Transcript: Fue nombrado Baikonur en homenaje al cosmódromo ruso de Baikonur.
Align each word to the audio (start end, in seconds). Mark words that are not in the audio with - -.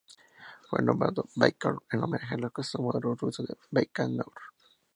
Fue 0.67 0.81
nombrado 0.81 1.27
Baikonur 1.35 1.83
en 1.91 2.01
homenaje 2.01 2.33
al 2.33 2.51
cosmódromo 2.51 3.13
ruso 3.13 3.43
de 3.43 3.53
Baikonur. 3.69 4.33